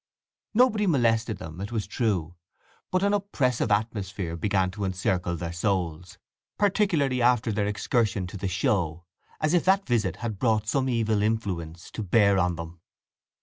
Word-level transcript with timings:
Nobody 0.55 0.87
molested 0.87 1.37
them, 1.37 1.61
it 1.61 1.71
is 1.71 1.85
true; 1.85 2.33
but 2.89 3.03
an 3.03 3.13
oppressive 3.13 3.69
atmosphere 3.69 4.35
began 4.35 4.71
to 4.71 4.83
encircle 4.83 5.35
their 5.35 5.53
souls, 5.53 6.17
particularly 6.57 7.21
after 7.21 7.51
their 7.51 7.67
excursion 7.67 8.25
to 8.25 8.35
the 8.37 8.47
show, 8.47 9.05
as 9.39 9.53
if 9.53 9.63
that 9.65 9.85
visit 9.85 10.15
had 10.15 10.39
brought 10.39 10.65
some 10.65 10.89
evil 10.89 11.21
influence 11.21 11.91
to 11.91 12.01
bear 12.01 12.39
on 12.39 12.55
them. 12.55 12.79